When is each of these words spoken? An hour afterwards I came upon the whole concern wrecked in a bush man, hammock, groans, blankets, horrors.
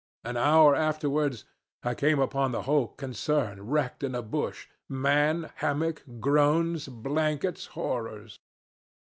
An 0.23 0.35
hour 0.35 0.73
afterwards 0.73 1.45
I 1.83 1.93
came 1.93 2.17
upon 2.17 2.51
the 2.51 2.63
whole 2.63 2.87
concern 2.87 3.67
wrecked 3.67 4.03
in 4.03 4.15
a 4.15 4.23
bush 4.23 4.67
man, 4.89 5.51
hammock, 5.57 6.01
groans, 6.19 6.87
blankets, 6.87 7.67
horrors. 7.77 8.39